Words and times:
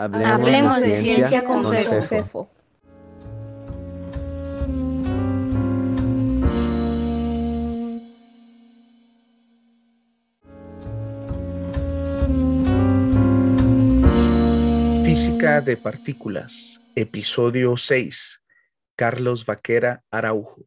Hablemos, 0.00 0.80
de, 0.80 0.98
ciencia, 0.98 1.44
con, 1.44 1.70
Fefo. 1.70 2.48
Física 15.04 15.60
de 15.60 15.76
partículas, 15.76 16.80
episodio 16.94 17.76
6. 17.76 18.42
Carlos 18.96 19.44
Vaquera 19.44 20.02
Araujo. 20.10 20.62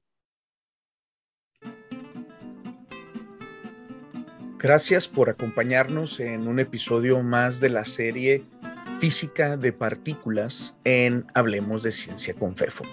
Gracias 4.60 5.08
por 5.08 5.32
acompañarnos 5.32 6.20
en 6.20 6.48
un 6.48 6.60
episodio 6.60 7.24
más 7.24 7.60
de 7.60 7.70
la 7.70 7.86
serie 7.86 8.46
Física 9.04 9.58
de 9.58 9.74
partículas 9.74 10.78
en 10.86 11.26
Hablemos 11.34 11.84
de 11.84 11.92
Ciencia 11.92 12.34
con 12.36 12.56
FEFO. 12.56 12.86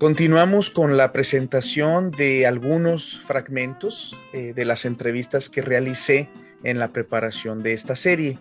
Continuamos 0.00 0.70
con 0.70 0.96
la 0.96 1.12
presentación 1.12 2.10
de 2.10 2.44
algunos 2.44 3.16
fragmentos 3.16 4.18
eh, 4.32 4.52
de 4.52 4.64
las 4.64 4.86
entrevistas 4.86 5.48
que 5.48 5.62
realicé 5.62 6.30
en 6.64 6.80
la 6.80 6.92
preparación 6.92 7.62
de 7.62 7.74
esta 7.74 7.94
serie. 7.94 8.40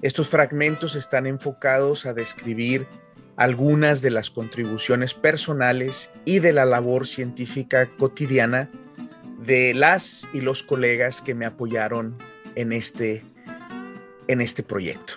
Estos 0.00 0.28
fragmentos 0.28 0.94
están 0.94 1.26
enfocados 1.26 2.06
a 2.06 2.14
describir 2.14 2.86
algunas 3.34 4.00
de 4.00 4.10
las 4.10 4.30
contribuciones 4.30 5.12
personales 5.12 6.12
y 6.24 6.38
de 6.38 6.52
la 6.52 6.66
labor 6.66 7.08
científica 7.08 7.90
cotidiana 7.98 8.70
de 9.40 9.74
las 9.74 10.28
y 10.32 10.40
los 10.40 10.62
colegas 10.62 11.20
que 11.20 11.34
me 11.34 11.46
apoyaron 11.46 12.16
en 12.54 12.72
este 12.72 13.24
en 14.28 14.40
este 14.40 14.62
proyecto. 14.62 15.14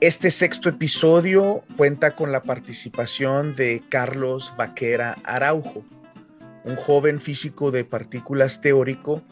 Este 0.00 0.32
sexto 0.32 0.68
episodio 0.68 1.62
cuenta 1.76 2.16
con 2.16 2.32
la 2.32 2.42
participación 2.42 3.54
de 3.54 3.84
Carlos 3.88 4.52
Vaquera 4.56 5.16
Araujo, 5.22 5.84
un 6.64 6.74
joven 6.76 7.20
físico 7.20 7.70
de 7.70 7.84
partículas 7.84 8.60
teórico, 8.60 9.22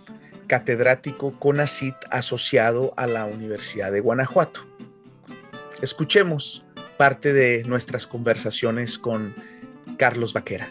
catedrático 0.47 1.39
CONACIT 1.39 1.97
asociado 2.11 2.95
a 2.97 3.07
la 3.07 3.25
Universidad 3.25 3.91
de 3.91 4.01
Guanajuato. 4.01 4.61
Escuchemos 5.83 6.65
parte 6.97 7.33
de 7.33 7.65
nuestras 7.65 8.07
conversaciones 8.07 8.99
con 8.99 9.35
Carlos 9.97 10.35
Vaquera. 10.35 10.69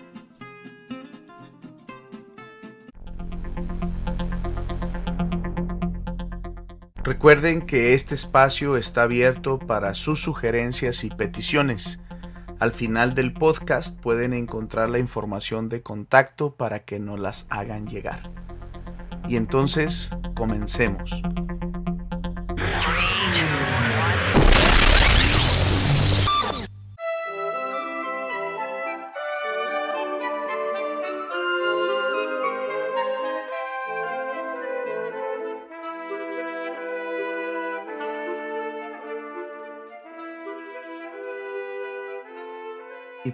Recuerden 7.09 7.63
que 7.63 7.95
este 7.95 8.13
espacio 8.13 8.77
está 8.77 9.01
abierto 9.01 9.57
para 9.57 9.95
sus 9.95 10.21
sugerencias 10.21 11.03
y 11.03 11.09
peticiones. 11.09 11.99
Al 12.59 12.71
final 12.71 13.15
del 13.15 13.33
podcast 13.33 13.99
pueden 13.99 14.31
encontrar 14.31 14.91
la 14.91 14.99
información 14.99 15.69
de 15.69 15.81
contacto 15.81 16.53
para 16.53 16.85
que 16.85 16.99
nos 16.99 17.19
las 17.19 17.47
hagan 17.49 17.87
llegar. 17.87 18.29
Y 19.27 19.37
entonces, 19.37 20.11
comencemos. 20.35 21.23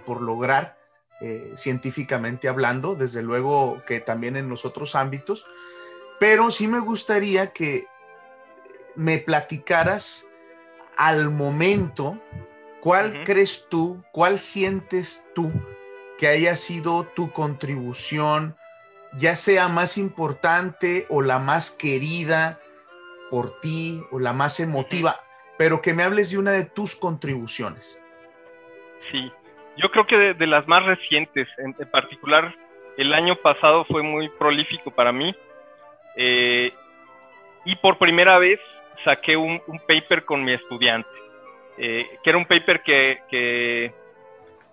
Por 0.06 0.22
lograr 0.22 0.78
eh, 1.20 1.52
científicamente 1.56 2.48
hablando, 2.48 2.94
desde 2.94 3.22
luego 3.22 3.82
que 3.86 4.00
también 4.00 4.36
en 4.36 4.48
los 4.48 4.64
otros 4.64 4.94
ámbitos, 4.94 5.46
pero 6.18 6.50
sí 6.50 6.68
me 6.68 6.80
gustaría 6.80 7.52
que 7.52 7.86
me 8.94 9.18
platicaras 9.18 10.26
al 10.96 11.30
momento 11.30 12.18
cuál 12.80 13.24
crees 13.24 13.66
tú, 13.68 14.02
cuál 14.12 14.38
sientes 14.40 15.24
tú 15.34 15.52
que 16.18 16.28
haya 16.28 16.56
sido 16.56 17.04
tu 17.04 17.32
contribución, 17.32 18.56
ya 19.18 19.36
sea 19.36 19.68
más 19.68 19.98
importante 19.98 21.06
o 21.10 21.20
la 21.20 21.38
más 21.38 21.70
querida 21.70 22.58
por 23.30 23.60
ti 23.60 24.02
o 24.10 24.18
la 24.18 24.32
más 24.32 24.60
emotiva, 24.60 25.20
pero 25.58 25.82
que 25.82 25.94
me 25.94 26.02
hables 26.02 26.30
de 26.30 26.38
una 26.38 26.52
de 26.52 26.64
tus 26.64 26.96
contribuciones. 26.96 27.98
Sí, 29.10 29.30
yo 29.76 29.90
creo 29.90 30.06
que 30.06 30.34
de, 30.34 30.46
las 30.46 30.66
más 30.66 30.84
recientes, 30.84 31.48
en, 31.58 31.74
particular 31.90 32.54
el 32.96 33.12
año 33.12 33.36
pasado 33.36 33.84
fue 33.84 34.02
muy 34.02 34.28
prolífico 34.30 34.90
para 34.90 35.12
mí. 35.12 35.34
Eh, 36.16 36.72
y 37.66 37.76
por 37.76 37.98
primera 37.98 38.38
vez 38.38 38.58
saqué 39.04 39.36
un, 39.36 39.60
paper 39.86 40.24
con 40.24 40.42
mi 40.42 40.52
estudiante, 40.52 41.08
eh, 41.76 42.06
que 42.22 42.30
era 42.30 42.38
un 42.38 42.46
paper 42.46 42.82
que, 42.82 43.92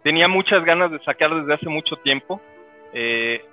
tenía 0.03 0.27
muchas 0.27 0.63
ganas 0.65 0.91
de 0.91 0.99
sacar 0.99 1.33
desde 1.33 1.53
hace 1.53 1.69
mucho 1.69 1.97
tiempo. 1.97 2.41
Eh, 2.93 3.43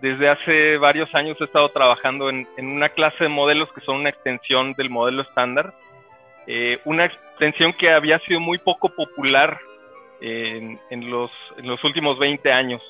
desde 0.00 0.28
hace 0.30 0.78
varios 0.78 1.14
años 1.14 1.36
he 1.40 1.44
estado 1.44 1.68
trabajando 1.70 2.30
en, 2.30 2.46
una 2.58 2.88
clase 2.88 3.24
de 3.24 3.28
modelos 3.28 3.70
que 3.72 3.82
son 3.82 3.96
una 3.96 4.08
extensión 4.08 4.72
del 4.74 4.88
modelo 4.88 5.22
estándar, 5.22 5.74
una 6.84 7.04
extensión 7.04 7.74
que 7.74 7.92
había 7.92 8.18
sido 8.20 8.40
muy 8.40 8.58
poco 8.58 8.88
popular 8.88 9.60
en, 10.20 11.10
los, 11.10 11.30
últimos 11.84 12.18
20 12.18 12.52
años, 12.52 12.82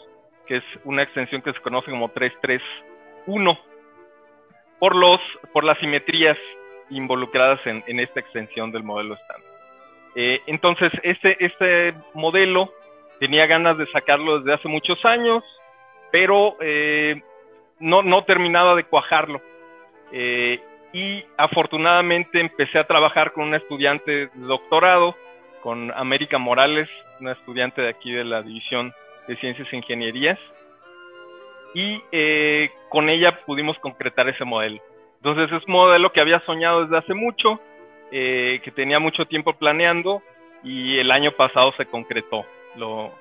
que 0.47 0.57
es 0.57 0.65
una 0.85 1.03
extensión 1.03 1.43
que 1.43 1.53
se 1.53 1.61
conoce 1.61 1.91
como 1.91 2.09
331, 2.09 3.59
por, 4.79 4.97
los, 4.97 5.21
por 5.53 5.65
las 5.65 5.79
simetrías 5.79 6.39
involucradas 6.91 7.61
en, 7.67 8.01
esta 8.01 8.21
extensión 8.21 8.73
del 8.73 8.83
modelo 8.83 9.15
estándar. 9.15 9.51
Eh, 10.17 10.41
entonces, 10.47 10.91
este, 11.03 11.45
este 11.45 11.95
modelo 12.15 12.73
tenía 13.21 13.47
ganas 13.47 13.79
de 13.79 13.87
sacarlo 13.93 14.41
desde 14.41 14.55
hace 14.55 14.69
muchos 14.69 15.05
años, 15.05 15.45
pero 16.11 16.57
eh, 16.61 17.23
no, 17.79 18.03
no 18.03 18.25
terminaba 18.25 18.75
de 18.75 18.85
cuajarlo. 18.85 19.41
Eh, 20.13 20.61
y 20.93 21.25
afortunadamente 21.37 22.41
empecé 22.41 22.79
a 22.79 22.87
trabajar 22.87 23.33
con 23.33 23.45
un 23.45 23.55
estudiante 23.55 24.11
de 24.11 24.31
doctorado, 24.35 25.15
con 25.63 25.93
América 25.93 26.39
Morales, 26.39 26.89
una 27.21 27.33
estudiante 27.33 27.83
de 27.83 27.89
aquí 27.89 28.13
de 28.13 28.25
la 28.25 28.43
División 28.43 28.93
de 29.29 29.37
Ciencias 29.37 29.69
e 29.73 29.77
Ingenierías, 29.77 30.39
y 31.75 32.03
eh, 32.13 32.71
con 32.89 33.09
ella 33.09 33.45
pudimos 33.45 33.79
concretar 33.79 34.29
ese 34.29 34.45
modelo. 34.45 34.81
Entonces 35.17 35.53
es 35.53 35.67
un 35.67 35.73
modelo 35.73 36.13
que 36.13 36.21
había 36.21 36.41
soñado 36.41 36.83
desde 36.83 36.99
hace 36.99 37.15
mucho, 37.15 37.61
eh, 38.11 38.61
que 38.65 38.71
tenía 38.71 38.99
mucho 38.99 39.27
tiempo 39.27 39.53
planeando 39.53 40.23
y 40.65 40.99
el 40.99 41.11
año 41.11 41.33
pasado 41.33 41.73
se 41.77 41.87
concretó. 41.87 42.45
Lo, 42.77 43.13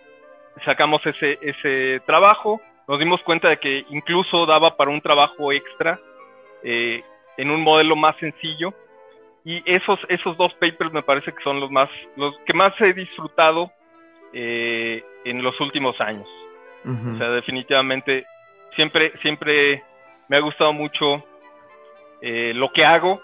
sacamos 0.66 1.06
ese, 1.06 1.38
ese 1.42 2.02
trabajo, 2.06 2.62
nos 2.88 3.00
dimos 3.00 3.22
cuenta 3.24 3.50
de 3.50 3.58
que 3.58 3.86
incluso 3.90 4.46
daba 4.46 4.76
para 4.78 4.92
un 4.92 5.02
trabajo 5.02 5.52
extra 5.52 6.00
eh, 6.64 7.04
en 7.38 7.52
un 7.52 7.62
modelo 7.62 7.96
más 7.96 8.16
sencillo 8.18 8.74
y 9.46 9.62
esos, 9.66 10.00
esos 10.10 10.38
dos 10.38 10.54
papers 10.56 10.92
me 10.92 11.04
parece 11.04 11.32
que 11.32 11.44
son 11.44 11.60
los 11.60 11.72
más, 11.72 11.90
los 12.16 12.38
que 12.46 12.54
más 12.54 12.74
he 12.82 12.94
disfrutado 12.94 13.72
eh, 14.34 15.04
en 15.26 15.42
los 15.42 15.60
últimos 15.60 16.00
años. 16.02 16.28
O 16.86 17.18
sea, 17.18 17.30
definitivamente 17.32 18.26
siempre, 18.76 19.12
siempre 19.22 19.84
me 20.30 20.38
ha 20.38 20.40
gustado 20.40 20.72
mucho 20.72 21.24
eh, 22.22 22.54
lo 22.56 22.72
que 22.72 22.86
hago. 22.86 23.22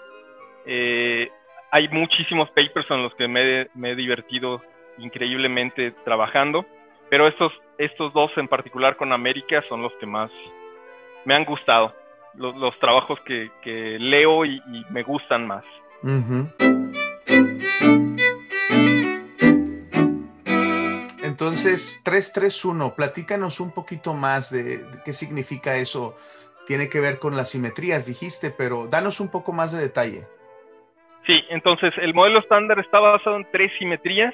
Eh, 0.66 1.30
hay 1.72 1.88
muchísimos 1.90 2.50
papers 2.50 2.90
en 2.90 3.04
los 3.04 3.13
que 3.16 3.28
me, 3.28 3.92
he 3.92 3.95
divertido 3.95 4.62
increíblemente 4.98 5.92
trabajando, 6.04 6.66
pero 7.10 7.28
estos, 7.28 7.54
estos 7.78 8.13
dos 8.13 8.31
en 8.38 8.48
particular 8.48 8.98
con 8.98 9.13
América 9.13 9.63
son 9.69 9.81
los 9.81 9.94
que 9.95 10.06
más 10.06 10.31
me 11.24 11.34
han 11.34 11.45
gustado, 11.45 11.94
los, 12.36 12.78
trabajos 12.80 13.19
que, 13.22 13.98
leo 14.00 14.45
y 14.45 14.62
me 14.90 15.04
gustan 15.04 15.48
más. 15.48 15.63
Entonces, 21.24 22.02
331, 22.04 22.94
platícanos 22.96 23.60
un 23.60 23.74
poquito 23.74 24.13
más 24.13 24.52
de, 24.52 24.86
qué 25.04 25.13
significa 25.13 25.75
eso. 25.75 26.16
Tiene 26.68 26.90
que 26.90 27.00
ver 27.00 27.19
con 27.19 27.36
las 27.36 27.50
simetrías, 27.50 28.06
dijiste, 28.06 28.52
pero 28.52 28.88
danos 28.88 29.19
un 29.19 29.30
poco 29.30 29.52
más 29.52 29.72
de 29.72 29.81
detalle. 29.81 30.24
Sí, 31.25 31.44
entonces 31.50 31.94
el 31.98 32.13
modelo 32.13 32.40
estándar 32.40 32.80
está 32.80 33.00
basado 33.00 33.38
en 33.38 33.48
tres 33.52 33.72
simetrías. 33.80 34.34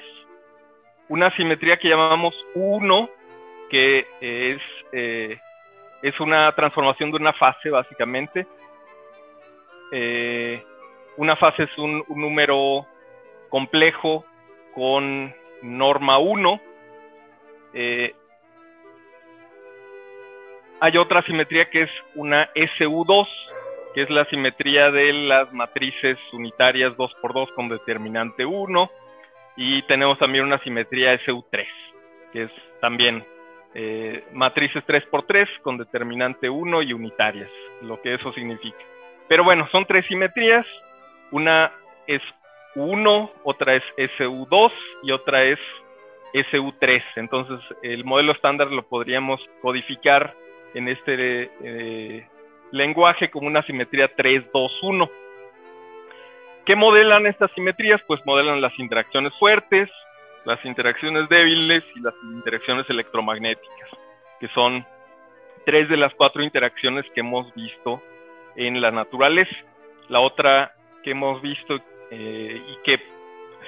Una 1.08 1.34
simetría 1.36 1.78
que 1.78 1.88
llamamos 1.88 2.34
1, 2.54 3.10
que 3.70 4.06
es, 4.20 4.60
eh, 4.92 5.38
es 6.02 6.20
una 6.20 6.52
transformación 6.54 7.10
de 7.10 7.16
una 7.16 7.32
fase, 7.32 7.70
básicamente 7.70 8.46
eh, 9.92 10.64
una 11.16 11.36
fase 11.36 11.64
es 11.64 11.78
un, 11.78 12.04
número 12.08 12.86
complejo 13.48 14.24
con 14.74 15.34
norma 15.62 16.18
1. 16.18 16.60
Eh, 17.74 18.14
hay 20.80 20.96
otra 20.96 21.22
simetría 21.22 21.70
que 21.70 21.82
es 21.82 21.90
una 22.14 22.52
SU2, 22.54 23.28
que 23.94 24.02
es 24.02 24.10
la 24.10 24.24
simetría 24.26 24.90
de 24.90 25.12
las 25.12 25.52
matrices 25.52 26.18
unitarias 26.32 26.94
2x2 26.96 27.54
con 27.54 27.68
determinante 27.68 28.44
1. 28.44 28.90
Y 29.56 29.82
tenemos 29.82 30.18
también 30.18 30.44
una 30.44 30.58
simetría 30.60 31.14
SU3, 31.20 31.66
que 32.32 32.42
es 32.44 32.50
también 32.80 33.24
eh, 33.74 34.24
matrices 34.32 34.84
3x3 34.86 35.60
con 35.62 35.78
determinante 35.78 36.48
1 36.48 36.82
y 36.82 36.92
unitarias, 36.92 37.50
lo 37.82 38.00
que 38.00 38.14
eso 38.14 38.32
significa. 38.32 38.78
Pero 39.28 39.44
bueno, 39.44 39.66
son 39.72 39.86
tres 39.86 40.04
simetrías. 40.06 40.66
Una 41.32 41.72
es 42.06 42.22
1, 42.74 43.30
otra 43.44 43.74
es 43.74 43.82
SU2 43.96 44.72
y 45.02 45.12
otra 45.12 45.44
es 45.44 45.58
SU3. 46.32 47.02
Entonces, 47.16 47.58
el 47.82 48.04
modelo 48.04 48.32
estándar 48.32 48.70
lo 48.70 48.82
podríamos 48.82 49.40
codificar 49.60 50.34
en 50.74 50.88
este 50.88 51.50
eh, 51.62 52.26
lenguaje 52.70 53.30
como 53.30 53.46
una 53.46 53.62
simetría 53.62 54.14
3, 54.14 54.44
2, 54.52 54.82
1. 54.82 55.10
¿Qué 56.64 56.76
modelan 56.76 57.26
estas 57.26 57.50
simetrías? 57.52 58.00
Pues 58.06 58.24
modelan 58.24 58.60
las 58.60 58.78
interacciones 58.78 59.32
fuertes, 59.38 59.90
las 60.44 60.64
interacciones 60.64 61.28
débiles 61.28 61.84
y 61.96 62.00
las 62.00 62.14
interacciones 62.22 62.88
electromagnéticas, 62.88 63.88
que 64.40 64.48
son 64.48 64.86
tres 65.66 65.88
de 65.88 65.96
las 65.96 66.14
cuatro 66.14 66.42
interacciones 66.42 67.04
que 67.14 67.20
hemos 67.20 67.52
visto 67.54 68.02
en 68.56 68.80
la 68.80 68.90
naturaleza. 68.90 69.56
La 70.08 70.20
otra 70.20 70.72
que 71.02 71.10
hemos 71.12 71.40
visto 71.42 71.78
eh, 72.10 72.62
y 72.68 72.76
que 72.84 73.02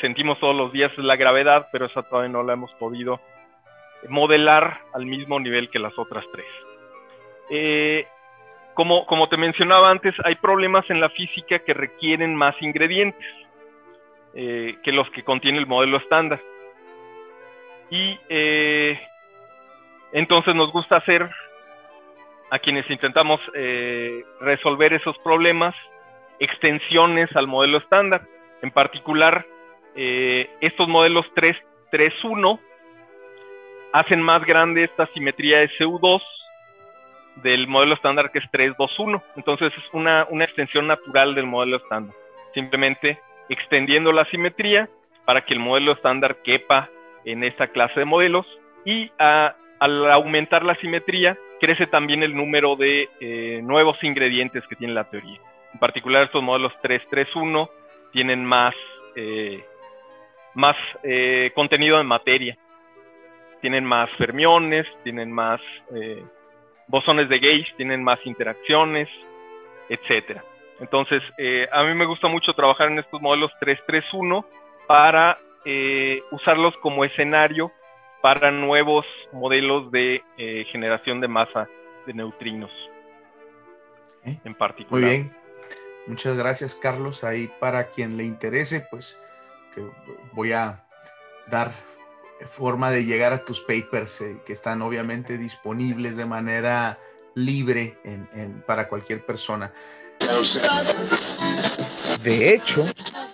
sentimos 0.01 0.39
todos 0.39 0.55
los 0.55 0.73
días 0.73 0.93
es 0.93 1.05
la 1.05 1.17
gravedad, 1.17 1.69
pero 1.73 1.87
esa 1.87 2.03
todavía 2.03 2.33
no 2.33 2.43
la 2.43 2.55
hemos 2.55 2.73
podido 2.75 3.21
modelar 4.09 4.81
al 4.93 5.07
mismo 5.07 5.41
nivel 5.41 5.71
que 5.71 5.79
las 5.79 5.99
otras 5.99 6.25
tres. 6.33 6.47
Eh, 7.51 8.07
como, 8.75 9.07
como 9.07 9.29
te 9.29 9.37
mencionaba 9.37 9.91
antes, 9.91 10.15
hay 10.25 10.35
problemas 10.37 10.89
en 10.91 11.01
la 11.01 11.09
física 11.11 11.61
que 11.61 11.75
requieren 11.75 12.35
más 12.35 12.55
ingredientes 12.61 13.25
eh, 14.35 14.77
que 14.83 14.93
los 14.93 15.09
que 15.11 15.23
contiene 15.23 15.59
el 15.59 15.67
modelo 15.67 15.99
estándar. 15.99 16.41
Y 17.91 18.19
entonces 20.13 20.55
nos 20.55 20.73
gusta 20.73 20.97
hacer, 20.97 21.31
a 22.51 22.59
quienes 22.59 22.89
intentamos 22.91 23.41
resolver 24.41 24.95
esos 24.95 25.17
problemas, 25.19 25.75
extensiones 26.39 27.35
al 27.37 27.47
modelo 27.47 27.79
estándar. 27.79 28.23
En 28.63 28.71
particular, 28.71 29.47
eh, 29.95 30.51
estos 30.61 30.89
modelos 30.89 31.27
3.3.1 31.35 32.59
hacen 33.93 34.21
más 34.21 34.45
grande 34.45 34.85
esta 34.85 35.07
simetría 35.15 35.63
SU2 35.79 36.21
del 37.37 37.67
modelo 37.67 37.95
estándar 37.95 38.31
que 38.33 38.39
es 38.39 38.45
3.2.1. 38.53 39.23
Entonces 39.37 39.73
es 39.77 39.85
una, 39.93 40.27
una 40.31 40.45
extensión 40.45 40.87
natural 40.87 41.35
del 41.35 41.47
modelo 41.47 41.77
estándar. 41.77 42.15
Simplemente 42.55 43.21
extendiendo 43.49 44.13
la 44.13 44.25
simetría 44.27 44.89
para 45.25 45.45
que 45.45 45.55
el 45.55 45.61
modelo 45.61 45.93
estándar 45.93 46.37
quepa 46.43 46.89
en 47.25 47.45
esta 47.45 47.69
clase 47.69 48.01
de 48.01 48.07
modelos 48.07 48.47
y 48.85 49.11
al 49.19 50.11
aumentar 50.11 50.65
la 50.65 50.75
simetría 50.77 51.37
crece 51.61 51.87
también 51.87 52.23
el 52.23 52.35
número 52.35 52.77
de 52.77 53.09
eh, 53.21 53.61
nuevos 53.63 54.03
ingredientes 54.03 54.63
que 54.69 54.77
tiene 54.77 54.93
la 54.95 55.09
teoría. 55.09 55.41
En 55.75 55.81
particular 55.81 56.25
estos 56.25 56.43
modelos 56.43 56.73
331 56.81 57.69
tienen 58.13 58.45
más, 58.45 58.75
eh, 59.17 59.63
más 60.55 60.77
eh, 61.03 61.51
contenido 61.55 62.01
en 62.01 62.07
materia, 62.07 62.57
tienen 63.61 63.85
más 63.85 64.11
fermiones, 64.19 64.87
tienen 65.03 65.33
más 65.33 65.61
bosones 66.87 67.31
de 67.31 67.39
Gauge, 67.39 67.73
tienen 67.79 68.05
más 68.05 68.19
interacciones, 68.27 69.09
etcétera. 69.89 70.45
Entonces, 70.81 71.23
a 71.73 71.83
mí 71.83 71.95
me 71.95 72.05
gusta 72.05 72.29
mucho 72.29 72.53
trabajar 72.53 72.89
en 72.89 72.99
estos 72.99 73.23
modelos 73.23 73.51
331 73.61 74.45
para 74.87 75.39
eh, 75.67 76.23
usarlos 76.31 76.77
como 76.83 77.07
escenario 77.07 77.73
para 78.21 78.51
nuevos 78.51 79.07
modelos 79.33 79.91
de 79.91 80.23
eh, 80.37 80.67
generación 80.71 81.23
de 81.23 81.29
masa 81.29 81.69
de 82.07 82.13
neutrinos 82.13 82.71
en 84.25 84.55
particular. 84.55 85.03
Muy 85.03 85.11
bien. 85.11 85.44
Muchas 86.07 86.37
gracias, 86.37 86.75
Carlos. 86.75 87.25
Ahí 87.25 87.51
para 87.61 87.91
quien 87.91 88.17
le 88.17 88.25
interese, 88.25 88.87
pues 88.91 89.19
voy 90.33 90.53
a 90.53 90.85
dar 91.51 91.73
forma 92.47 92.91
de 92.91 93.05
llegar 93.05 93.33
a 93.33 93.45
tus 93.45 93.61
papers 93.61 94.21
eh, 94.21 94.41
que 94.45 94.53
están 94.53 94.83
obviamente 94.83 95.39
disponibles 95.39 96.17
de 96.17 96.27
manera 96.27 96.99
libre 97.35 97.99
para 98.67 98.89
cualquier 98.89 99.25
persona. 99.25 99.73
De 102.23 102.55
hecho, 102.55 102.87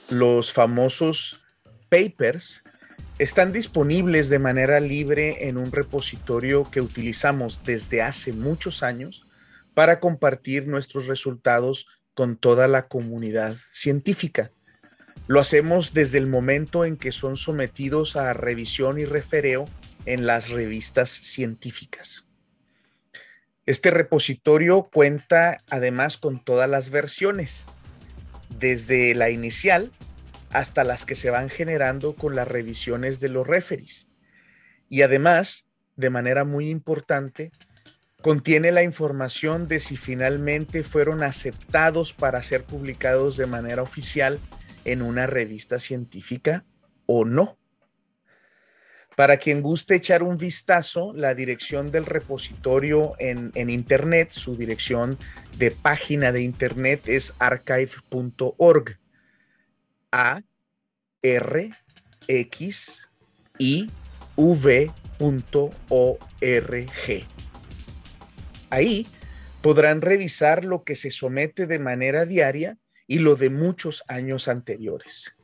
los 0.08 0.52
famosos 0.52 1.42
papers 1.88 2.62
están 3.18 3.52
disponibles 3.52 4.30
de 4.30 4.38
manera 4.38 4.80
libre 4.80 5.48
en 5.48 5.58
un 5.58 5.70
repositorio 5.70 6.70
que 6.70 6.80
utilizamos 6.80 7.62
desde 7.62 8.00
hace 8.00 8.32
muchos 8.32 8.82
años 8.82 9.26
para 9.74 10.00
compartir 10.00 10.66
nuestros 10.66 11.06
resultados 11.06 11.86
con 12.20 12.36
toda 12.36 12.68
la 12.68 12.82
comunidad 12.82 13.56
científica. 13.70 14.50
Lo 15.26 15.40
hacemos 15.40 15.94
desde 15.94 16.18
el 16.18 16.26
momento 16.26 16.84
en 16.84 16.98
que 16.98 17.12
son 17.12 17.38
sometidos 17.38 18.14
a 18.14 18.34
revisión 18.34 18.98
y 18.98 19.06
refereo 19.06 19.64
en 20.04 20.26
las 20.26 20.50
revistas 20.50 21.08
científicas. 21.08 22.26
Este 23.64 23.90
repositorio 23.90 24.82
cuenta 24.82 25.62
además 25.70 26.18
con 26.18 26.44
todas 26.44 26.68
las 26.68 26.90
versiones, 26.90 27.64
desde 28.50 29.14
la 29.14 29.30
inicial, 29.30 29.90
hasta 30.50 30.84
las 30.84 31.06
que 31.06 31.16
se 31.16 31.30
van 31.30 31.48
generando 31.48 32.14
con 32.16 32.36
las 32.36 32.48
revisiones 32.48 33.20
de 33.20 33.30
los 33.30 33.46
referees. 33.46 34.08
Y 34.90 35.00
además, 35.00 35.64
de 35.96 36.10
manera 36.10 36.44
muy 36.44 36.68
importante, 36.68 37.50
contiene 38.22 38.70
la 38.72 38.82
información 38.82 39.68
de 39.68 39.80
si 39.80 39.96
finalmente 39.96 40.82
fueron 40.84 41.22
aceptados 41.22 42.12
para 42.12 42.42
ser 42.42 42.64
publicados 42.64 43.36
de 43.36 43.46
manera 43.46 43.82
oficial 43.82 44.38
en 44.84 45.02
una 45.02 45.26
revista 45.26 45.78
científica 45.78 46.64
o 47.06 47.24
no. 47.24 47.58
Para 49.16 49.38
quien 49.38 49.60
guste 49.60 49.96
echar 49.96 50.22
un 50.22 50.36
vistazo, 50.36 51.12
la 51.14 51.34
dirección 51.34 51.90
del 51.90 52.06
repositorio 52.06 53.14
en, 53.18 53.52
Internet, 53.68 54.30
su 54.32 54.56
dirección 54.56 55.18
de 55.58 55.72
página 55.72 56.32
de 56.32 56.42
Internet 56.42 57.08
es 57.08 57.34
archive.org 57.38 58.98
a 60.12 60.40
r 61.22 61.70
x 62.28 63.10
i 63.58 63.90
v 64.36 64.90
Ahí 68.70 69.06
podrán 69.60 70.00
revisar 70.00 70.64
lo 70.64 70.84
que 70.84 70.96
se 70.96 71.10
somete 71.10 71.66
de 71.66 71.78
manera 71.78 72.24
diaria 72.24 72.78
y 73.06 73.18
lo 73.18 73.36
de 73.36 73.50
muchos 73.50 74.02
años 74.08 74.48
anteriores. 74.48 75.36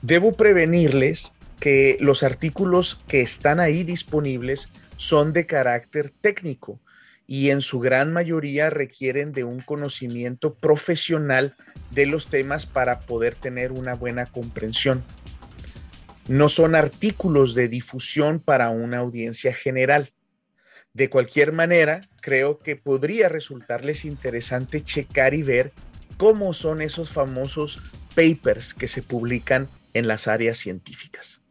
Debo 0.00 0.32
prevenirles 0.32 1.32
que 1.60 1.96
los 2.00 2.22
artículos 2.22 3.02
que 3.06 3.20
están 3.20 3.60
ahí 3.60 3.84
disponibles 3.84 4.70
son 4.96 5.32
de 5.32 5.46
carácter 5.46 6.10
técnico 6.10 6.80
y 7.26 7.50
en 7.50 7.60
su 7.60 7.78
gran 7.78 8.12
mayoría 8.12 8.68
requieren 8.68 9.32
de 9.32 9.44
un 9.44 9.60
conocimiento 9.60 10.54
profesional 10.54 11.54
de 11.90 12.06
los 12.06 12.28
temas 12.28 12.66
para 12.66 13.00
poder 13.00 13.34
tener 13.36 13.72
una 13.72 13.94
buena 13.94 14.26
comprensión. 14.26 15.04
No 16.28 16.48
son 16.48 16.74
artículos 16.74 17.54
de 17.54 17.68
difusión 17.68 18.40
para 18.40 18.70
una 18.70 18.98
audiencia 18.98 19.54
general. 19.54 20.12
De 20.94 21.10
cualquier 21.10 21.52
manera, 21.52 22.02
creo 22.20 22.58
que 22.58 22.76
podría 22.76 23.28
resultarles 23.28 24.04
interesante 24.04 24.82
checar 24.82 25.34
y 25.34 25.42
ver 25.42 25.72
cómo 26.16 26.52
son 26.52 26.82
esos 26.82 27.10
famosos 27.12 27.82
papers 28.14 28.74
que 28.74 28.88
se 28.88 29.02
publican 29.02 29.68
en 29.94 30.06
las 30.06 30.28
áreas 30.28 30.58
científicas. 30.58 31.41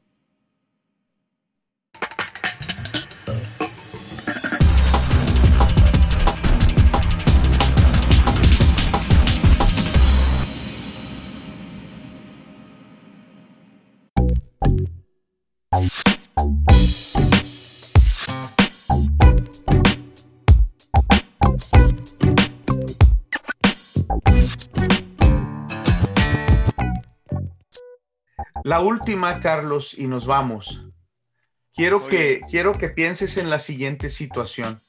La 28.72 28.80
última, 28.80 29.42
Carlos, 29.42 29.94
y 29.98 30.08
nos 30.08 30.26
vamos. 30.26 30.86
Quiero 31.74 32.08
que, 32.08 32.40
quiero 32.50 32.72
que 32.72 32.88
pienses 32.88 33.36
en 33.36 33.50
la 33.50 33.60
siguiente 33.60 34.10
situación. 34.10 34.80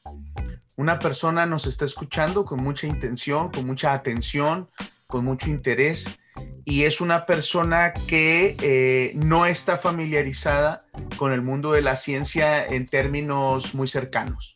Una 0.76 1.00
persona 1.00 1.46
nos 1.46 1.66
está 1.66 1.84
escuchando 1.84 2.44
con 2.44 2.62
mucha 2.62 2.86
intención, 2.86 3.50
con 3.50 3.66
mucha 3.66 3.92
atención, 3.92 4.70
con 5.08 5.24
mucho 5.24 5.50
interés, 5.50 6.16
y 6.64 6.84
es 6.84 7.00
una 7.00 7.26
persona 7.26 7.92
que 7.92 8.56
eh, 8.62 9.14
no 9.16 9.46
está 9.46 9.76
familiarizada 9.78 10.78
con 11.16 11.32
el 11.32 11.42
mundo 11.42 11.72
de 11.72 11.82
la 11.82 11.96
ciencia 11.96 12.64
en 12.64 12.86
términos 12.86 13.74
muy 13.74 13.88
cercanos. 13.88 14.54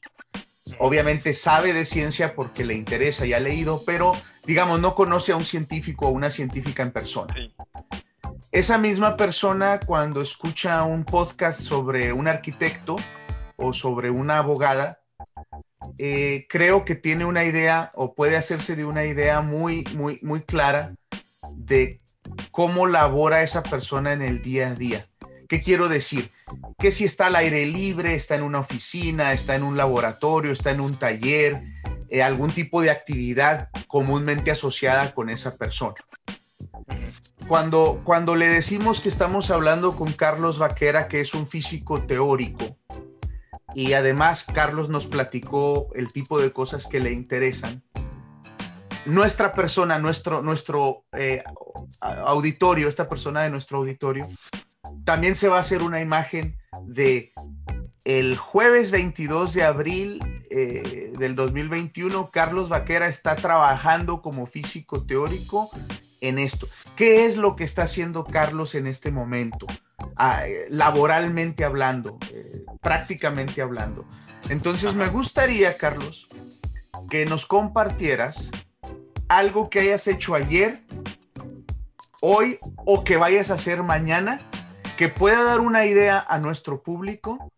Obviamente 0.78 1.35
sabe 1.35 1.73
de 1.73 1.85
ciencia 1.85 2.37
porque 2.37 2.64
le 2.64 2.75
interesa 2.75 3.26
y 3.26 3.33
ha 3.33 3.40
leído, 3.40 3.83
pero 3.85 4.12
digamos, 4.45 4.78
no 4.78 4.95
conoce 4.95 5.33
a 5.33 5.37
un 5.37 5.45
científico 5.45 6.06
o 6.06 6.11
una 6.11 6.30
científica 6.30 6.85
en 6.85 6.92
persona. 6.92 7.35
Esa 8.53 8.79
misma 8.79 9.17
persona 9.17 9.81
cuando 9.85 10.23
escucha 10.23 10.83
un 10.85 11.05
podcast 11.05 11.61
sobre 11.61 12.12
un 12.12 12.29
arquitecto 12.29 12.97
o 13.57 13.73
sobre 13.73 14.11
una 14.11 14.38
abogada, 14.38 15.00
eh, 15.99 16.47
creo 16.49 16.85
que 16.85 16.95
tiene 16.95 17.25
una 17.25 17.45
idea 17.45 17.91
o 17.95 18.15
puede 18.15 18.37
hacerse 18.37 18.76
de 18.76 18.85
una 18.85 19.05
idea 19.05 19.41
muy, 19.41 19.85
muy, 19.97 20.19
muy 20.23 20.43
clara 20.43 20.95
de 21.55 22.00
cómo 22.50 22.87
labora 22.87 23.43
esa 23.43 23.62
persona 23.62 24.12
en 24.12 24.23
el 24.23 24.43
día 24.43 24.69
a 24.69 24.75
día. 24.75 25.07
¿Qué 25.49 25.62
quiero 25.62 25.88
decir? 25.88 26.31
Que 26.79 26.91
si 26.91 27.05
está 27.05 27.26
al 27.26 27.37
aire 27.37 27.67
libre, 27.67 28.15
está 28.15 28.37
en 28.37 28.43
una 28.43 28.61
oficina, 28.61 29.33
está 29.33 29.55
en 29.55 29.62
un 29.62 29.76
laboratorio, 29.76 30.53
está 30.53 30.71
en 30.71 30.81
un 30.81 30.97
taller, 30.97 31.62
eh, 32.09 32.23
algún 32.23 32.50
tipo 32.50 32.83
de 32.83 32.91
actividad 32.91 33.69
comúnmente 33.87 34.50
asociada 34.50 35.12
con 35.15 35.31
esa 35.31 35.57
persona. 35.57 35.95
Cuando, 37.49 38.00
cuando 38.03 38.35
le 38.35 38.49
decimos 38.49 39.00
que 39.00 39.09
estamos 39.09 39.53
hablando 39.53 39.95
con 39.95 40.12
Carlos 40.12 40.59
Vaquera, 40.59 41.07
que 41.07 41.21
es 41.21 41.33
un 41.33 41.47
físico 41.47 42.03
teórico, 42.03 42.76
y 43.73 43.93
además 43.93 44.47
Carlos 44.53 44.88
nos 44.88 45.07
platicó 45.07 45.91
el 45.95 46.12
tipo 46.12 46.41
de 46.41 46.50
cosas 46.50 46.87
que 46.87 46.99
le 46.99 47.12
interesan, 47.12 47.85
nuestra 49.05 49.55
persona, 49.55 50.00
nuestro, 50.00 50.43
nuestro 50.43 51.05
eh, 51.12 51.45
auditorio, 52.00 52.88
esta 52.88 53.09
persona 53.09 53.45
de 53.45 53.50
nuestro 53.50 53.79
auditorio, 53.79 54.29
también 55.05 55.37
se 55.37 55.49
va 55.49 55.59
a 55.59 55.61
hacer 55.61 55.83
una 55.83 56.00
imagen 56.00 56.57
de 56.85 57.33
el 58.05 58.37
jueves 58.37 58.91
22 58.91 59.55
de 59.55 59.62
abril 59.62 60.21
eh, 60.50 61.12
del 61.17 61.37
2021, 61.37 62.31
Carlos 62.33 62.69
Vaquera 62.69 63.07
está 63.07 63.37
trabajando 63.37 64.21
como 64.21 64.47
físico 64.47 65.07
teórico 65.07 65.71
en 66.20 66.38
esto. 66.38 66.66
¿Qué 66.94 67.26
es 67.26 67.37
lo 67.37 67.56
que 67.56 67.64
está 67.64 67.82
haciendo 67.82 68.25
Carlos 68.25 68.75
en 68.75 68.87
este 68.87 69.11
momento? 69.11 69.66
Ah, 70.16 70.46
eh, 70.46 70.66
laboralmente 70.70 71.64
hablando, 71.64 72.18
prácticamente 72.80 73.62
hablando. 73.62 74.06
Entonces 74.49 74.94
me 74.94 75.08
gustaría, 75.08 75.76
Carlos, 75.76 76.28
que 77.11 77.26
nos 77.26 77.46
compartieras 77.46 78.50
algo 79.28 79.70
que 79.70 79.80
hayas 79.80 80.06
hecho 80.06 80.35
ayer, 80.35 80.82
hoy 82.20 82.58
o 82.76 83.04
que 83.04 83.16
vayas 83.16 83.50
a 83.50 83.54
hacer 83.54 83.82
mañana, 83.82 84.40
que 84.96 85.08
pueda 85.08 85.42
dar 85.42 85.61
una 85.61 85.85
idea 85.85 86.25
a 86.26 86.38
nuestro 86.38 86.82
público 86.82 87.52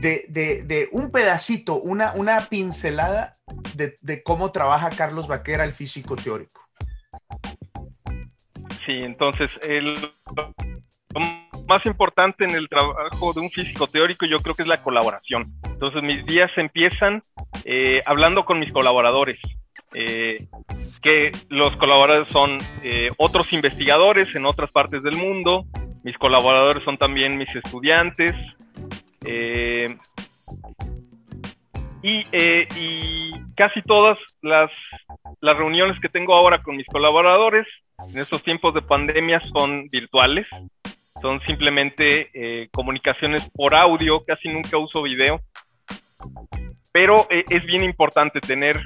de, 0.00 0.88
un 0.92 1.10
pedacito, 1.10 1.80
una, 1.80 2.12
una 2.12 2.38
pincelada 2.48 3.32
de, 3.74 4.22
cómo 4.22 4.52
trabaja 4.52 4.90
Carlos 4.90 5.28
Vaquera, 5.28 5.64
el 5.64 5.74
físico 5.74 6.16
teórico. 6.16 6.60
Sí, 8.88 8.94
entonces 9.02 9.50
el 9.68 9.92
lo 9.92 11.20
más 11.68 11.84
importante 11.84 12.44
en 12.44 12.52
el 12.52 12.70
trabajo 12.70 13.34
de 13.34 13.40
un 13.40 13.50
físico 13.50 13.86
teórico 13.86 14.24
yo 14.24 14.38
creo 14.38 14.54
que 14.54 14.62
es 14.62 14.68
la 14.68 14.82
colaboración. 14.82 15.52
Entonces 15.64 16.02
mis 16.02 16.24
días 16.24 16.50
empiezan 16.56 17.20
eh, 17.66 18.00
hablando 18.06 18.46
con 18.46 18.58
mis 18.58 18.72
colaboradores. 18.72 19.36
Eh, 19.92 20.38
que 21.02 21.32
los 21.50 21.76
colaboradores 21.76 22.32
son 22.32 22.56
eh, 22.82 23.10
otros 23.18 23.52
investigadores 23.52 24.34
en 24.34 24.46
otras 24.46 24.70
partes 24.70 25.02
del 25.02 25.16
mundo, 25.16 25.66
mis 26.02 26.16
colaboradores 26.16 26.82
son 26.82 26.96
también 26.96 27.36
mis 27.36 27.54
estudiantes, 27.54 28.34
eh, 32.02 32.66
y, 32.76 33.32
casi 33.56 33.82
todas 33.82 34.18
las, 34.42 34.70
reuniones 35.40 36.00
que 36.00 36.08
tengo 36.08 36.34
ahora 36.34 36.62
con 36.62 36.76
mis 36.76 36.86
colaboradores 36.86 37.66
en 38.12 38.18
estos 38.18 38.42
tiempos 38.42 38.74
de 38.74 38.82
pandemia 38.82 39.40
son 39.52 39.88
virtuales, 39.88 40.46
son 41.20 41.40
simplemente 41.46 42.68
comunicaciones 42.72 43.50
por 43.50 43.74
audio, 43.74 44.24
casi 44.24 44.48
nunca 44.48 44.78
uso 44.78 45.02
video, 45.02 45.40
pero 46.92 47.26
es 47.30 47.66
bien 47.66 47.82
importante 47.82 48.40
tener 48.40 48.78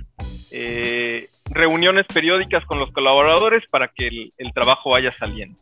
eh, 0.54 1.30
reuniones 1.50 2.06
periódicas 2.12 2.62
con 2.66 2.78
los 2.78 2.92
colaboradores 2.92 3.64
para 3.70 3.88
que 3.88 4.08
el, 4.08 4.52
trabajo 4.52 4.90
vaya 4.90 5.10
saliendo. 5.10 5.58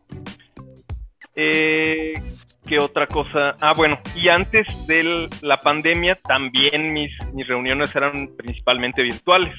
¿Qué 2.71 2.79
otra 2.79 3.09
cosa? 3.09 3.57
Ah, 3.61 3.73
bueno, 3.77 3.99
y 4.15 4.29
antes 4.29 4.87
de 4.87 5.29
la 5.43 5.61
pandemia 5.61 6.15
también 6.23 6.95
mis, 6.95 7.11
mis 7.35 7.45
reuniones 7.49 7.97
eran 7.97 8.29
principalmente 8.37 9.03
virtuales. 9.03 9.53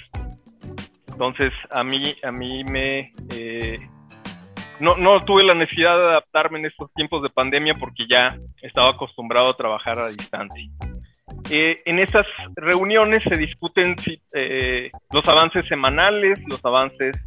Entonces, 1.10 1.51
a 1.72 1.84
mí, 1.84 2.15
a 2.24 2.32
mí 2.32 2.63
me... 2.63 3.12
Eh, 3.36 3.80
no, 4.80 4.96
no 4.96 5.25
tuve 5.25 5.44
la 5.44 5.53
necesidad 5.53 5.98
de 5.98 6.03
adaptarme 6.03 6.60
en 6.60 6.68
estos 6.68 6.89
tiempos 6.94 7.22
de 7.22 7.30
pandemia 7.30 7.75
porque 7.75 8.08
ya 8.10 8.38
estaba 8.62 8.91
acostumbrado 8.91 9.50
a 9.50 9.58
trabajar 9.58 10.00
a 10.00 10.08
distancia. 10.08 10.63
Eh, 11.50 11.75
en 11.84 12.00
esas 12.00 12.25
reuniones 12.56 13.22
se 13.24 13.38
discuten 13.38 13.94
eh, 14.34 14.89
los 15.12 15.27
avances 15.27 15.68
semanales, 15.68 16.39
los 16.48 16.63
avances 16.63 17.22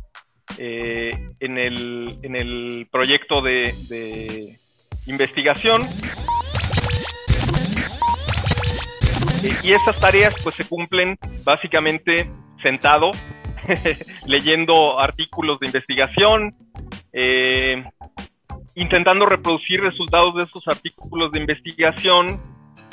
eh, 0.58 1.10
en, 1.40 1.58
el, 1.58 2.88
proyecto 2.90 3.42
de, 3.42 4.56
investigación. 5.06 5.82
y 9.62 9.72
esas 9.72 9.98
tareas 10.00 10.34
pues 10.42 10.54
se 10.54 10.66
cumplen 10.66 11.18
básicamente 11.44 12.30
sentado, 12.62 13.10
leyendo 14.26 14.98
artículos 15.00 15.60
de 15.60 15.66
investigación, 15.66 16.54
intentando 18.74 19.26
reproducir 19.26 19.80
resultados 19.80 20.34
de 20.36 20.44
esos 20.44 20.66
artículos 20.66 21.30
de 21.32 21.40
investigación 21.40 22.40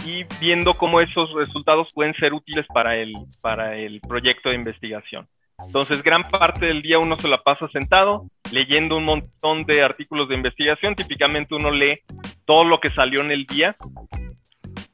y 0.06 0.24
viendo 0.39 0.74
cómo 0.75 1.00
esos 1.00 1.32
resultados 1.34 1.91
pueden 1.94 2.13
ser 2.15 2.34
útiles 2.34 2.65
para 2.74 2.96
el, 2.98 3.13
para 3.41 3.77
el 3.77 4.01
proyecto 4.01 4.50
de 4.50 4.56
investigación. 4.56 5.27
Entonces, 5.65 6.01
gran 6.01 6.24
parte 6.24 6.65
del 6.65 6.82
día 6.82 6.98
uno 7.00 7.18
se 7.20 7.27
la 7.27 7.41
pasa 7.44 7.68
sentado, 7.70 8.25
leyendo 8.51 8.98
un 8.98 9.05
montón 9.05 9.65
de 9.65 9.84
artículos 9.84 10.29
de 10.29 10.36
investigación. 10.36 10.96
Típicamente 10.96 11.55
uno 11.55 11.72
lee 11.72 12.00
todo 12.46 12.63
lo 12.63 12.79
que 12.79 12.89
salió 12.89 13.22
en 13.22 13.31
el 13.31 13.46
día. 13.46 13.75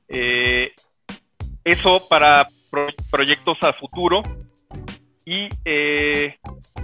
Eh, 0.08 0.72
eso 1.64 2.08
para 2.08 2.48
proyectos 3.12 3.58
a 3.62 3.74
futuro 3.74 4.22
y 5.26 5.50
eh, 5.66 6.36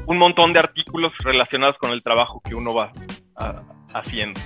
un 0.07 0.17
montón 0.17 0.51
de 0.51 0.59
artículos 0.59 1.11
relacionados 1.23 1.77
con 1.77 1.91
el 1.91 2.03
trabajo 2.03 2.41
que 2.43 2.55
uno 2.55 2.73
va 2.73 2.91
haciendo. 3.93 4.39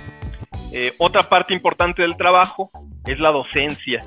Eh, 0.72 0.92
otra 0.98 1.24
parte 1.24 1.54
importante 1.54 2.02
del 2.02 2.16
trabajo 2.16 2.70
es 3.06 3.18
la 3.18 3.30
docencia. 3.30 4.00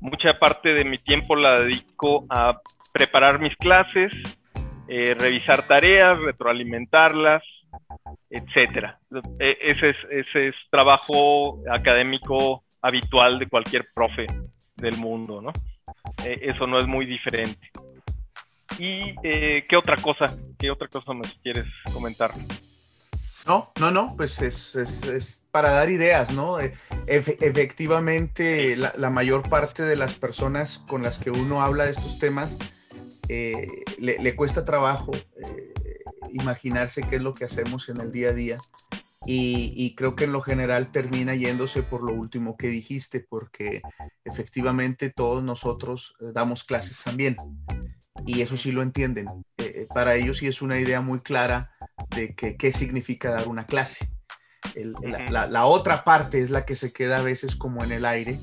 Mucha 0.00 0.38
parte 0.38 0.74
de 0.74 0.84
mi 0.84 0.98
tiempo 0.98 1.36
la 1.36 1.60
dedico 1.60 2.26
a 2.28 2.60
preparar 2.92 3.40
mis 3.40 3.56
clases, 3.56 4.12
revisar 4.86 5.66
tareas, 5.66 6.18
retroalimentarlas, 6.18 7.42
etcétera. 8.30 8.98
E, 9.38 9.56
ese 9.60 9.90
es, 9.90 9.96
ese 10.10 10.48
es 10.48 10.54
trabajo 10.70 11.62
académico 11.70 12.64
habitual 12.82 13.38
de 13.38 13.48
cualquier 13.48 13.84
profe 13.94 14.26
del 14.76 14.96
mundo, 14.98 15.40
¿no? 15.40 15.52
E, 16.24 16.38
eso 16.42 16.66
no 16.66 16.78
es 16.78 16.86
muy 16.86 17.06
diferente. 17.06 17.70
¿Y 18.78 19.14
eh, 19.22 19.64
qué 19.68 19.76
otra 19.76 19.96
cosa? 19.96 20.26
¿Qué 20.58 20.70
otra 20.70 20.88
cosa 20.88 21.12
nos 21.12 21.34
quieres 21.42 21.66
comentar? 21.92 22.30
No, 23.46 23.72
no, 23.80 23.90
no, 23.90 24.14
pues 24.14 24.42
es, 24.42 25.46
para 25.50 25.70
dar 25.70 25.88
ideas, 25.88 26.32
¿no? 26.32 26.60
E, 26.60 26.74
efectivamente, 27.06 28.76
la, 28.76 29.10
mayor 29.10 29.48
parte 29.48 29.82
de 29.84 29.96
las 29.96 30.14
personas 30.14 30.78
con 30.78 31.02
las 31.02 31.18
que 31.18 31.30
uno 31.30 31.62
habla 31.62 31.86
de 31.86 31.92
estos 31.92 32.18
temas 32.18 32.58
eh, 33.28 33.84
le, 33.98 34.36
cuesta 34.36 34.64
trabajo 34.66 35.12
eh, 35.14 35.67
imaginarse 36.32 37.02
qué 37.02 37.16
es 37.16 37.22
lo 37.22 37.32
que 37.32 37.44
hacemos 37.44 37.88
en 37.88 38.00
el 38.00 38.12
día 38.12 38.30
a 38.30 38.32
día. 38.32 38.58
Y, 39.26 39.94
creo 39.96 40.14
que 40.14 40.24
en 40.24 40.32
lo 40.32 40.40
general 40.40 40.92
termina 40.92 41.34
yéndose 41.34 41.82
por 41.82 42.02
lo 42.02 42.14
último 42.14 42.56
que 42.56 42.68
dijiste, 42.68 43.20
porque 43.20 43.82
efectivamente 44.24 45.10
todos 45.10 45.42
nosotros 45.42 46.14
eh, 46.20 46.26
damos 46.32 46.64
clases 46.64 47.02
también. 47.02 47.36
Y 48.26 48.40
eso 48.42 48.56
sí 48.56 48.72
lo 48.72 48.82
entienden. 48.82 49.26
para 49.92 50.14
ellos 50.14 50.38
sí 50.38 50.46
es 50.46 50.62
una 50.62 50.78
idea 50.78 51.00
muy 51.00 51.18
clara 51.18 51.72
de 52.10 52.34
qué 52.34 52.72
significa 52.72 53.30
dar 53.30 53.48
una 53.48 53.66
clase. 53.66 54.08
la, 55.02 55.66
otra 55.66 56.04
parte 56.04 56.40
es 56.40 56.50
la 56.50 56.64
que 56.64 56.76
se 56.76 56.92
queda 56.92 57.18
a 57.18 57.22
veces 57.22 57.56
como 57.56 57.82
en 57.84 57.92
el 57.92 58.04
aire 58.04 58.38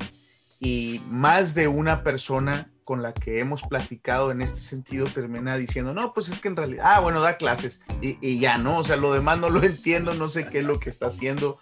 y 0.59 1.01
más 1.07 1.55
de 1.55 1.67
una 1.67 2.03
persona 2.03 2.71
con 2.85 3.01
la 3.01 3.13
que 3.13 3.39
hemos 3.39 3.63
platicado 3.63 4.31
en 4.31 4.41
este 4.41 4.59
sentido 4.59 5.05
termina 5.05 5.57
diciendo, 5.57 5.93
no, 5.93 6.13
pues 6.13 6.29
es 6.29 6.39
que 6.39 6.47
en 6.47 6.55
realidad, 6.55 6.85
ah, 6.87 6.99
bueno, 6.99 7.19
da 7.19 7.35
clases 7.37 7.81
y, 7.99 8.39
ya, 8.39 8.57
¿no? 8.57 8.77
O 8.77 8.83
sea, 8.83 8.95
lo 8.95 9.11
demás 9.11 9.39
no 9.39 9.49
lo 9.49 9.61
entiendo, 9.63 10.13
no 10.13 10.29
sé 10.29 10.47
qué 10.47 10.59
es 10.59 10.65
lo 10.65 10.79
que 10.79 10.89
está 10.89 11.07
haciendo, 11.07 11.59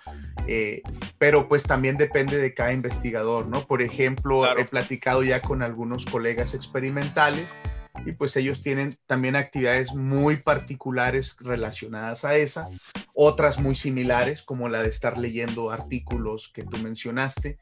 eh, 0.48 0.84
pero 1.18 1.48
pues 1.48 1.63
también 1.63 1.98
depende 1.98 2.38
de 2.38 2.53
cada 2.53 2.74
investigador, 2.74 3.48
¿no? 3.48 3.62
Por 3.62 3.82
ejemplo, 3.82 4.46
he 4.58 4.65
platicado 4.65 5.24
ya 5.24 5.42
con 5.42 5.63
algunos 5.63 6.06
colegas 6.06 6.53
experimentales 6.53 7.48
y 8.05 8.12
pues 8.13 8.36
ellos 8.36 8.62
tienen 8.62 8.98
también 9.05 9.36
actividades 9.36 9.93
muy 9.93 10.38
particulares 10.38 11.36
relacionadas 11.39 12.25
a 12.25 12.36
esa, 12.36 12.67
otras 13.13 13.60
muy 13.60 13.75
similares 13.75 14.41
como 14.43 14.69
la 14.69 14.83
de 14.83 14.89
estar 14.89 15.17
leyendo 15.17 15.72
artículos 15.72 16.51
que 16.53 16.63
tú 16.63 16.77
mencionaste. 16.79 17.57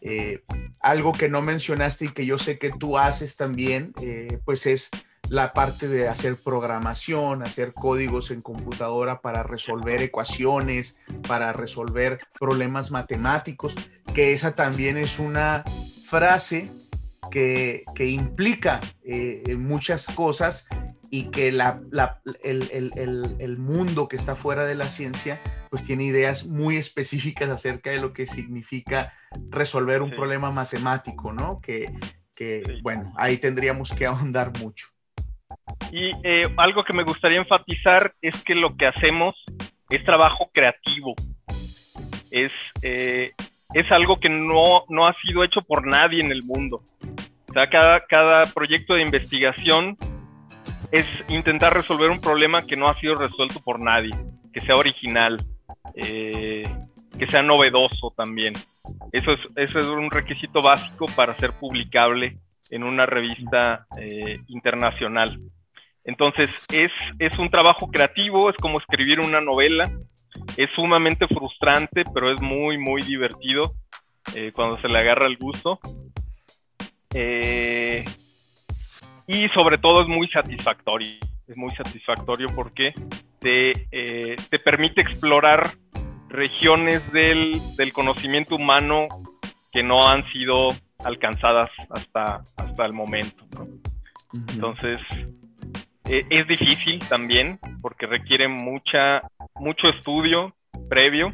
Eh, 0.00 0.42
algo 0.80 1.12
que 1.12 1.28
no 1.28 1.42
mencionaste 1.42 2.06
y 2.06 2.08
que 2.08 2.26
yo 2.26 2.38
sé 2.38 2.58
que 2.58 2.70
tú 2.70 2.98
haces 2.98 3.36
también, 3.36 3.92
eh, 4.02 4.38
pues 4.44 4.66
es 4.66 4.90
la 5.28 5.52
parte 5.52 5.86
de 5.86 6.08
hacer 6.08 6.36
programación, 6.36 7.42
hacer 7.42 7.72
códigos 7.72 8.32
en 8.32 8.40
computadora 8.40 9.20
para 9.20 9.44
resolver 9.44 10.02
ecuaciones, 10.02 10.98
para 11.28 11.52
resolver 11.52 12.18
problemas 12.38 12.90
matemáticos, 12.90 13.76
que 14.12 14.32
esa 14.32 14.56
también 14.56 14.96
es 14.96 15.20
una 15.20 15.62
frase 16.06 16.72
que, 17.30 17.84
implica 17.98 18.80
eh, 19.04 19.56
muchas 19.56 20.06
cosas 20.06 20.66
y 21.10 21.24
que 21.30 21.50
la, 21.50 21.80
el, 22.42 23.58
mundo 23.58 24.06
que 24.08 24.16
está 24.16 24.36
fuera 24.36 24.64
de 24.64 24.76
la 24.76 24.86
ciencia 24.86 25.40
pues 25.68 25.84
tiene 25.84 26.04
ideas 26.04 26.46
muy 26.46 26.76
específicas 26.76 27.50
acerca 27.50 27.90
de 27.90 28.00
lo 28.00 28.12
que 28.12 28.26
significa 28.26 29.12
resolver 29.50 30.02
un 30.02 30.12
problema 30.12 30.50
matemático, 30.50 31.32
¿no? 31.32 31.60
Que, 31.60 31.92
bueno, 32.82 33.12
ahí 33.16 33.36
tendríamos 33.36 33.92
que 33.92 34.06
ahondar 34.06 34.52
mucho. 34.60 34.86
Y 35.92 36.10
eh, 36.22 36.42
algo 36.56 36.84
que 36.84 36.92
me 36.92 37.02
gustaría 37.02 37.38
enfatizar 37.38 38.14
es 38.22 38.42
que 38.44 38.54
lo 38.54 38.76
que 38.76 38.86
hacemos 38.86 39.34
es 39.90 40.04
trabajo 40.04 40.48
creativo. 40.52 41.14
Es, 42.30 42.52
eh, 42.82 43.32
es 43.74 43.90
algo 43.92 44.18
que 44.18 44.28
no, 44.28 44.84
no 44.88 45.06
ha 45.06 45.14
sido 45.26 45.44
hecho 45.44 45.60
por 45.60 45.86
nadie 45.86 46.20
en 46.20 46.32
el 46.32 46.42
mundo. 46.44 46.82
Cada, 47.70 48.00
cada 48.06 48.42
proyecto 48.54 48.94
de 48.94 49.02
investigación 49.02 49.96
es 50.92 51.06
intentar 51.28 51.72
resolver 51.72 52.10
un 52.10 52.20
problema 52.20 52.66
que 52.66 52.76
no 52.76 52.88
ha 52.88 52.98
sido 53.00 53.14
resuelto 53.14 53.60
por 53.64 53.82
nadie, 53.82 54.10
que 54.52 54.60
sea 54.60 54.74
original, 54.74 55.36
eh, 55.94 56.64
que 57.18 57.26
sea 57.28 57.42
novedoso 57.42 58.12
también. 58.16 58.54
Eso 59.12 59.32
es, 59.32 59.40
eso 59.56 59.78
es 59.78 59.86
un 59.86 60.10
requisito 60.10 60.62
básico 60.62 61.06
para 61.16 61.36
ser 61.38 61.52
publicable 61.52 62.38
en 62.70 62.84
una 62.84 63.06
revista 63.06 63.86
eh, 63.98 64.38
internacional. 64.48 65.38
Entonces, 66.04 66.50
es, 66.72 66.90
es 67.18 67.38
un 67.38 67.50
trabajo 67.50 67.88
creativo, 67.88 68.48
es 68.48 68.56
como 68.56 68.78
escribir 68.78 69.20
una 69.20 69.40
novela, 69.40 69.84
es 70.62 70.68
sumamente 70.76 71.26
frustrante, 71.26 72.04
pero 72.12 72.30
es 72.30 72.42
muy, 72.42 72.76
muy 72.76 73.00
divertido 73.00 73.62
eh, 74.34 74.52
cuando 74.54 74.78
se 74.82 74.88
le 74.88 74.98
agarra 74.98 75.26
el 75.26 75.38
gusto. 75.38 75.80
Eh, 77.14 78.04
y 79.26 79.48
sobre 79.48 79.78
todo 79.78 80.02
es 80.02 80.08
muy 80.08 80.28
satisfactorio. 80.28 81.16
Es 81.48 81.56
muy 81.56 81.74
satisfactorio 81.74 82.48
porque 82.54 82.92
te, 83.38 83.72
eh, 83.90 84.36
te 84.50 84.58
permite 84.58 85.00
explorar 85.00 85.66
regiones 86.28 87.10
del, 87.10 87.52
del, 87.78 87.92
conocimiento 87.94 88.56
humano 88.56 89.08
que 89.72 89.82
no 89.82 90.06
han 90.06 90.30
sido 90.30 90.68
alcanzadas 91.02 91.70
hasta, 91.88 92.42
hasta 92.58 92.84
el 92.84 92.92
momento. 92.92 93.44
Entonces, 94.52 95.00
es 96.04 96.46
difícil 96.46 96.98
también 97.08 97.58
porque 97.80 98.06
requiere 98.06 98.46
mucha, 98.46 99.22
mucho 99.54 99.88
estudio 99.88 100.54
previo, 100.90 101.32